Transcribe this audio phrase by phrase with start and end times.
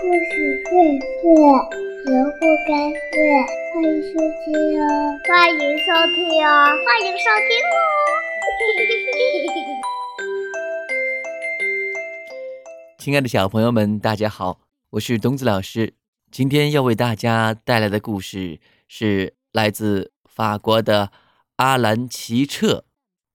[0.00, 0.70] 故事荟
[1.00, 1.26] 萃，
[2.04, 3.18] 萝卜开会，
[3.74, 4.86] 欢迎收听哦！
[5.26, 6.16] 欢迎收听
[6.46, 6.48] 哦！
[6.86, 7.76] 欢迎收听哦！
[12.96, 15.94] 亲爱的小朋友们，大家好，我是东子老师。
[16.30, 21.10] 今天要为大家带来的故事是来自法国的
[21.56, 22.84] 阿兰·奇彻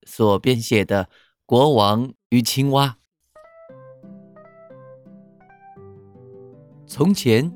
[0.06, 1.04] 所编写的
[1.44, 2.96] 《国王与青蛙》。
[6.96, 7.52] 从前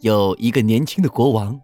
[0.00, 1.60] 有一个年轻的国王，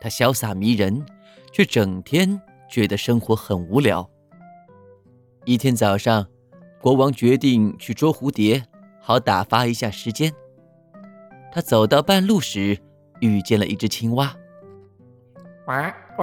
[0.00, 1.04] 他潇洒迷人，
[1.52, 4.08] 却整天觉得生活很无聊。
[5.44, 6.26] 一天早上，
[6.80, 8.64] 国王决定去捉蝴蝶，
[9.02, 10.32] 好打发一下时间。
[11.52, 12.78] 他走到半路时，
[13.20, 14.34] 遇见了一只青蛙。
[15.66, 15.72] 呱
[16.16, 16.22] 呱！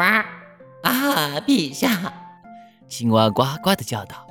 [0.81, 2.11] 啊，陛下！
[2.87, 4.25] 青蛙呱呱地叫道：“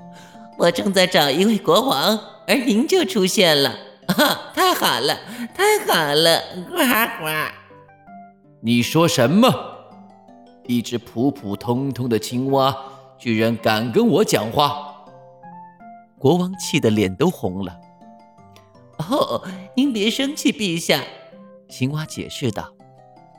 [0.58, 3.72] 我正在找一位国王，而您就出现了。”
[4.18, 5.18] 啊， 太好了，
[5.54, 6.42] 太好了！
[6.68, 6.77] 呱
[7.20, 7.52] 呱！
[8.60, 9.48] 你说什么？
[10.66, 12.77] 一只普普通通的青蛙，
[13.19, 14.94] 居然敢跟我讲话？
[16.19, 17.77] 国王气得脸都红了。
[19.08, 19.42] 哦，
[19.77, 21.02] 您别生气，陛下。
[21.69, 22.72] 青蛙解释道：“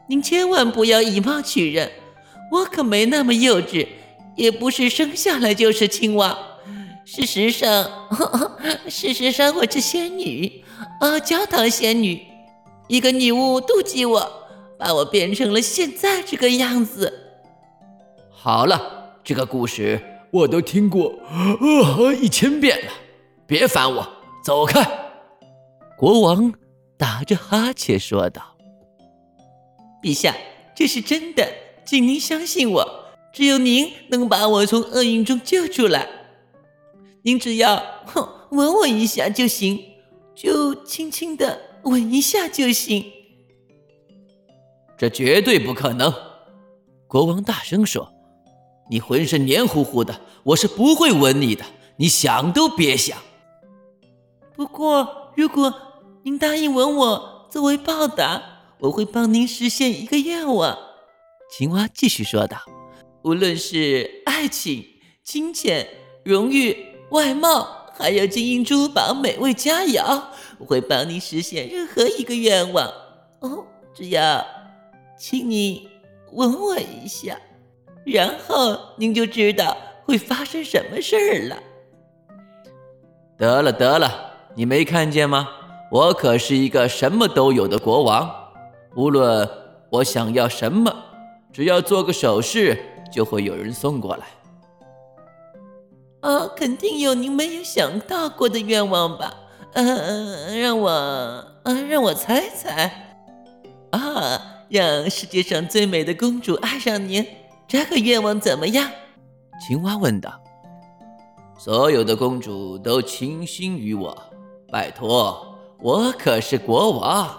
[0.08, 1.92] 您千万不要以貌取人，
[2.52, 3.86] 我可没那么幼稚，
[4.36, 6.38] 也不是生下来就是青蛙。”
[7.06, 8.08] 事实上，
[8.88, 10.64] 事实上我是仙女，
[11.00, 12.26] 啊，焦糖仙女。
[12.88, 14.32] 一个女巫妒忌我，
[14.78, 17.38] 把我变成了现在这个样子。
[18.30, 21.14] 好了，这个故事我都听过
[21.62, 22.92] 呃一千遍了，
[23.46, 24.08] 别烦我，
[24.44, 24.86] 走开。
[25.98, 26.54] 国王
[26.98, 28.42] 打着哈欠说道
[30.02, 30.36] ：“陛下，
[30.76, 31.48] 这是真的，
[31.86, 36.08] 请您相信我，只有您能把我从厄运中救出来。”
[37.24, 39.80] 您只要哼吻我一下就行，
[40.42, 43.04] 就轻轻的吻一下就行。
[44.98, 46.14] 这绝对不可能！
[47.10, 48.10] 国王大声说
[48.90, 51.66] ：“你浑身黏糊糊的，我是不会吻你的，
[51.98, 53.18] 你想都别想。”
[54.56, 55.74] 不过，如果
[56.24, 58.42] 您答应吻我，作为报答，
[58.80, 60.78] 我会帮您实现一个愿望。”
[61.52, 62.58] 青蛙继续说道
[63.24, 64.86] ：“无论是爱情、
[65.22, 65.86] 金钱、
[66.24, 70.24] 荣誉。”外貌，还有金银珠宝、美味佳肴，
[70.58, 72.88] 我会帮你实现任何一个愿望
[73.42, 73.66] 哦。
[73.94, 74.42] 只要，
[75.18, 75.90] 请你
[76.32, 77.38] 吻我一下，
[78.06, 81.58] 然后您就知道会发生什么事儿了。
[83.38, 85.50] 得了得了，你没看见吗？
[85.92, 88.34] 我可是一个什么都有的国王，
[88.96, 89.46] 无论
[89.90, 90.96] 我想要什么，
[91.52, 92.78] 只要做个手势，
[93.12, 94.26] 就会有人送过来。
[96.22, 99.34] 啊，肯定有您没有想到过的愿望吧？
[99.74, 103.18] 嗯，让我，啊，让我猜猜。
[103.92, 107.26] 啊，让世界上最美的公主爱上您，
[107.68, 108.90] 这个愿望怎么样？
[109.66, 110.40] 青蛙问道。
[111.58, 114.18] 所有的公主都倾心于我，
[114.72, 117.30] 拜托，我可是国王，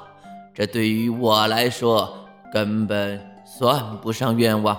[0.54, 2.12] 这对于我来说
[2.52, 4.76] 根本算不上愿望。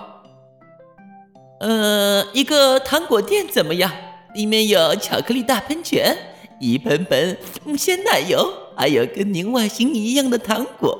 [1.62, 3.92] 呃，一个糖果店怎么样？
[4.34, 6.16] 里面有巧克力大喷泉，
[6.58, 7.38] 一盆盆
[7.78, 10.96] 鲜奶油，还有跟您外形一样的糖果。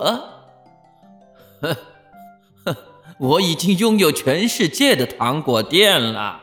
[1.61, 1.77] 呵
[2.65, 2.77] 呵，
[3.19, 6.41] 我已经拥有全世界的糖果店了。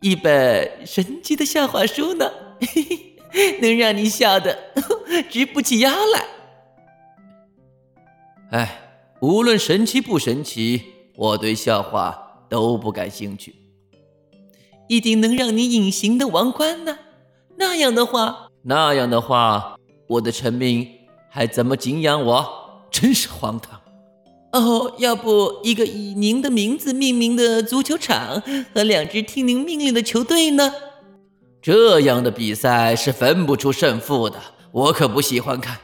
[0.00, 4.56] 一本神奇的笑话书呢，嘿 嘿能让你笑得
[5.28, 6.24] 直不起腰来。
[8.52, 8.80] 哎，
[9.20, 10.82] 无论神奇不神奇，
[11.14, 12.29] 我对笑话。
[12.50, 13.54] 都不感兴趣，
[14.88, 16.98] 一定能让你隐形的王冠呢？
[17.56, 19.78] 那样的话，那样的话，
[20.08, 20.86] 我的臣民
[21.30, 22.44] 还怎么敬仰我？
[22.90, 23.80] 真是荒唐！
[24.52, 28.42] 哦，要不一个以您的名字命名的足球场
[28.74, 30.74] 和两支听您命令的球队呢？
[31.62, 34.40] 这样的比赛是分不出胜负的，
[34.72, 35.78] 我可不喜欢看。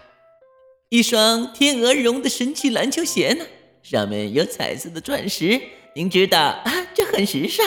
[0.88, 3.44] 一双天鹅绒的神奇篮球鞋呢？
[3.82, 5.60] 上面有彩色的钻石。
[5.96, 7.66] 您知道啊，这很时尚。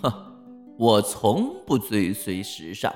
[0.00, 0.12] 哼，
[0.78, 2.94] 我从不追随时尚，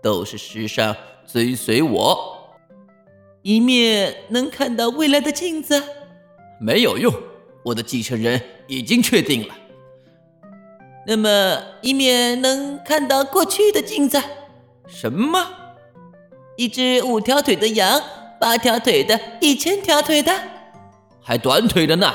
[0.00, 0.94] 都是时尚
[1.26, 2.54] 追随我。
[3.42, 5.82] 一面能看到未来的镜子，
[6.60, 7.12] 没有用，
[7.64, 9.54] 我的继承人已经确定了。
[11.04, 14.22] 那么，一面能看到过去的镜子，
[14.86, 15.44] 什么？
[16.56, 18.00] 一只五条腿的羊，
[18.38, 20.32] 八条腿的，一千条腿的，
[21.20, 22.14] 还短腿的呢。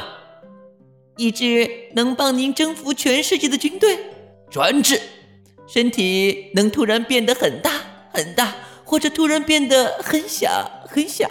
[1.19, 3.99] 一支能帮您征服全世界的军队，
[4.49, 5.01] 专制，
[5.67, 7.71] 身体能突然变得很大
[8.13, 8.55] 很大，
[8.85, 10.49] 或者突然变得很小
[10.87, 11.29] 很小。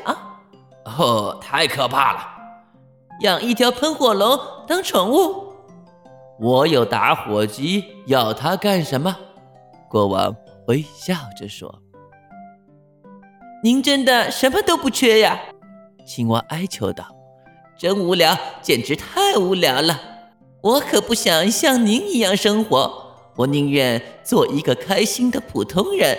[0.84, 2.20] 哦，太可怕了！
[3.22, 5.54] 养一条喷火龙当宠物？
[6.38, 9.16] 我有打火机，要它干什么？
[9.88, 10.36] 国王
[10.66, 11.82] 微笑着说
[13.64, 15.40] ：“您真的什么都不缺呀？”
[16.04, 17.06] 青蛙哀求道
[17.78, 20.00] ：“真无聊，简直太无聊了！
[20.62, 26.18] 我可不想像您一样生活，我宁愿做一个开心的普通人，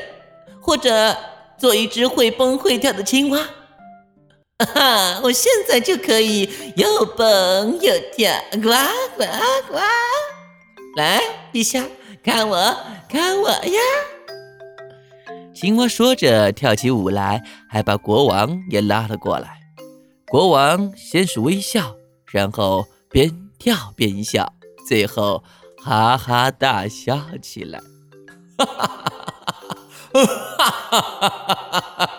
[0.62, 1.18] 或者
[1.58, 3.40] 做一只会蹦会跳的青蛙。”
[4.60, 8.70] 哈哈，我现在就可以又蹦又跳，呱
[9.18, 9.26] 呱
[9.70, 9.80] 呱！
[10.96, 11.22] 来，
[11.52, 11.84] 陛下，
[12.24, 12.78] 看我，
[13.10, 13.80] 看我呀！
[15.54, 19.59] 青蛙说着跳起舞来，还把国王也拉了过来。
[20.30, 21.96] 国王先是微笑，
[22.32, 24.54] 然后边跳边笑，
[24.88, 25.44] 最后
[25.84, 27.82] 哈哈大笑起来。
[28.60, 29.08] 哈哈哈
[29.52, 29.70] 哈
[30.12, 30.22] 哈！
[30.52, 32.10] 哈哈哈哈哈！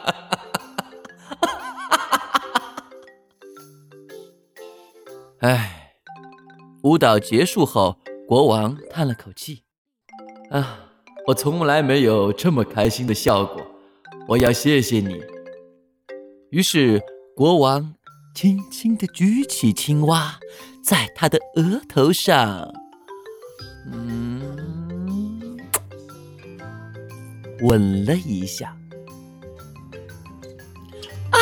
[5.39, 5.95] 唉，
[6.83, 7.97] 舞蹈结束后，
[8.27, 9.63] 国王叹了口气
[10.51, 10.91] ：“啊，
[11.29, 13.65] 我从来没有这么开心的笑过。
[14.27, 15.23] 我要谢谢你。”
[16.51, 17.01] 于是，
[17.37, 17.95] 国王
[18.41, 20.41] 轻轻地举起青蛙，
[20.83, 22.73] 在他的额头上，
[23.93, 25.59] 嗯，
[27.61, 28.75] 吻了一下。
[31.29, 31.37] 啊！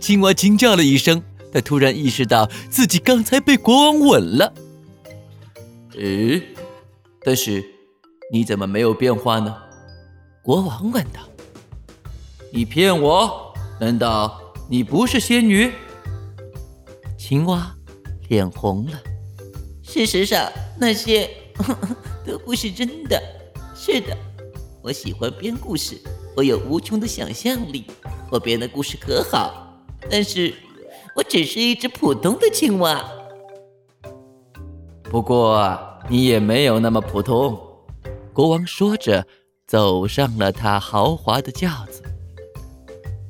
[0.00, 1.22] 青蛙惊叫了一声。
[1.52, 4.52] 他突然意识到自己刚才被国王吻了。
[5.96, 6.42] 诶，
[7.22, 7.64] 但是
[8.32, 9.56] 你怎么没有变化呢？
[10.42, 11.20] 国王问道。
[12.52, 13.54] 你骗我？
[13.78, 15.72] 难道你不是仙女？
[17.16, 17.74] 青蛙
[18.28, 18.98] 脸红了。
[19.82, 21.30] 事实上，那些
[22.26, 23.22] 都不是真的。
[23.74, 24.16] 是的，
[24.82, 26.00] 我喜欢编故事，
[26.36, 27.84] 我有无穷的想象力，
[28.30, 29.82] 我编的故事可好。
[30.10, 30.54] 但是。
[31.14, 33.02] 我只是一只普通的青蛙，
[35.04, 35.74] 不过
[36.10, 37.58] 你也没有那么普通。
[38.34, 39.26] 国王说着，
[39.66, 42.02] 走上了他豪华的轿子。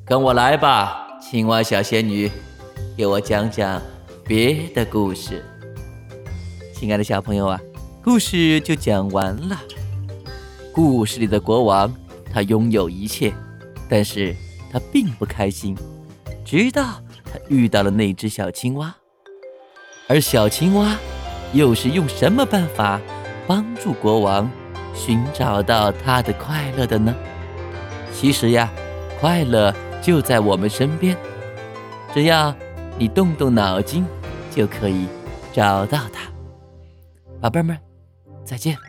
[0.05, 2.31] 跟我来吧，青蛙小仙女，
[2.95, 3.81] 给我讲讲
[4.23, 5.43] 别的故事。
[6.73, 7.59] 亲爱的小朋友啊，
[8.01, 9.59] 故事就讲完了。
[10.71, 11.93] 故事里的国王，
[12.31, 13.33] 他拥有一切，
[13.89, 14.33] 但是
[14.71, 15.75] 他并不开心，
[16.45, 17.01] 直到。
[17.25, 18.95] 他遇到了那只小青蛙，
[20.07, 20.95] 而小青蛙
[21.51, 23.01] 又是用什么办法
[23.45, 24.49] 帮助国王
[24.95, 27.13] 寻找到他的快乐的呢？
[28.13, 28.71] 其实呀，
[29.19, 29.75] 快乐
[30.07, 31.17] 就在我们身边，
[32.13, 32.55] 只要
[32.97, 34.05] 你动动脑筋，
[34.49, 35.05] 就可以
[35.51, 36.31] 找到它。
[37.41, 37.77] 宝贝们，
[38.45, 38.86] 再见。